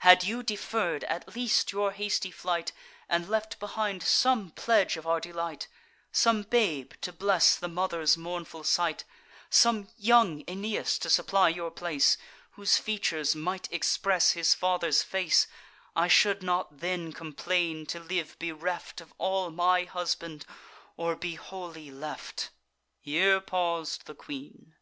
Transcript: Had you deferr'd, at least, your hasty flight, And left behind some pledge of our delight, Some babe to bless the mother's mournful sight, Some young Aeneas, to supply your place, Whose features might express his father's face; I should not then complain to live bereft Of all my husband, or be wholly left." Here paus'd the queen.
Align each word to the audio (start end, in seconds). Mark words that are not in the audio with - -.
Had 0.00 0.24
you 0.24 0.42
deferr'd, 0.42 1.04
at 1.04 1.36
least, 1.36 1.70
your 1.70 1.92
hasty 1.92 2.32
flight, 2.32 2.72
And 3.08 3.28
left 3.28 3.60
behind 3.60 4.02
some 4.02 4.50
pledge 4.50 4.96
of 4.96 5.06
our 5.06 5.20
delight, 5.20 5.68
Some 6.10 6.42
babe 6.42 6.94
to 7.00 7.12
bless 7.12 7.54
the 7.54 7.68
mother's 7.68 8.16
mournful 8.16 8.64
sight, 8.64 9.04
Some 9.50 9.86
young 9.96 10.42
Aeneas, 10.48 10.98
to 10.98 11.08
supply 11.08 11.48
your 11.50 11.70
place, 11.70 12.16
Whose 12.54 12.76
features 12.76 13.36
might 13.36 13.72
express 13.72 14.32
his 14.32 14.52
father's 14.52 15.04
face; 15.04 15.46
I 15.94 16.08
should 16.08 16.42
not 16.42 16.80
then 16.80 17.12
complain 17.12 17.86
to 17.86 18.00
live 18.00 18.36
bereft 18.40 19.00
Of 19.00 19.14
all 19.16 19.52
my 19.52 19.84
husband, 19.84 20.44
or 20.96 21.14
be 21.14 21.36
wholly 21.36 21.92
left." 21.92 22.50
Here 22.98 23.40
paus'd 23.40 24.06
the 24.06 24.16
queen. 24.16 24.74